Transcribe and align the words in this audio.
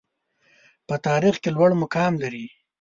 په 0.87 0.95
تاریخ 1.07 1.35
کې 1.43 1.49
لوړ 1.55 1.71
مقام 1.83 2.13
لري. 2.23 2.45